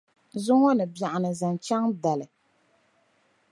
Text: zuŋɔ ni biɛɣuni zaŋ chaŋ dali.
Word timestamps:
zuŋɔ 0.43 0.71
ni 0.77 0.85
biɛɣuni 0.95 1.29
zaŋ 1.39 1.53
chaŋ 1.65 1.83
dali. 2.01 2.25